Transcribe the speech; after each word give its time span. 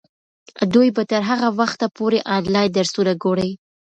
دوی 0.73 0.89
به 0.95 1.03
تر 1.11 1.21
هغه 1.29 1.47
وخته 1.59 1.85
پورې 1.97 2.19
انلاین 2.35 2.69
درسونه 2.77 3.13
ګوري. 3.23 3.51